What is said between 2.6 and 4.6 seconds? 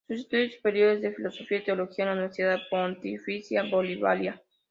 Pontificia Bolivariana.